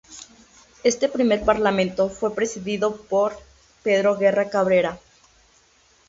[0.83, 3.37] Este primer parlamento fue presidido por
[3.83, 4.97] Pedro Guerra Cabrera.